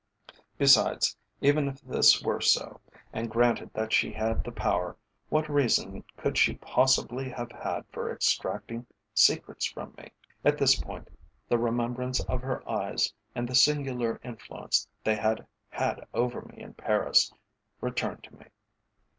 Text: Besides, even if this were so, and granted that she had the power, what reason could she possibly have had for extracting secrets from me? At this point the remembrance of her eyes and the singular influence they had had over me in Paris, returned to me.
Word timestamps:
Besides, 0.57 1.15
even 1.41 1.67
if 1.67 1.79
this 1.81 2.23
were 2.23 2.41
so, 2.41 2.81
and 3.13 3.29
granted 3.29 3.69
that 3.75 3.93
she 3.93 4.11
had 4.11 4.43
the 4.43 4.51
power, 4.51 4.97
what 5.29 5.47
reason 5.47 6.03
could 6.17 6.39
she 6.39 6.55
possibly 6.55 7.29
have 7.29 7.51
had 7.51 7.83
for 7.91 8.11
extracting 8.11 8.87
secrets 9.13 9.67
from 9.67 9.93
me? 9.99 10.09
At 10.43 10.57
this 10.57 10.73
point 10.75 11.07
the 11.49 11.59
remembrance 11.59 12.19
of 12.23 12.41
her 12.41 12.67
eyes 12.67 13.13
and 13.35 13.47
the 13.47 13.53
singular 13.53 14.19
influence 14.23 14.87
they 15.03 15.17
had 15.17 15.45
had 15.69 16.07
over 16.15 16.41
me 16.41 16.57
in 16.63 16.73
Paris, 16.73 17.31
returned 17.79 18.23
to 18.23 18.35
me. 18.35 18.45